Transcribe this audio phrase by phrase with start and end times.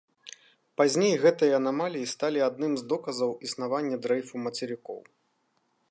[0.81, 4.99] Пазней гэтыя анамаліі сталі адным з доказаў існавання дрэйфу мацерыкоў.